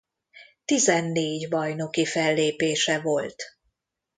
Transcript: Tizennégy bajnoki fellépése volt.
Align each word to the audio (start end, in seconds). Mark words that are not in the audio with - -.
Tizennégy 0.65 1.47
bajnoki 1.49 2.05
fellépése 2.05 2.99
volt. 3.01 3.43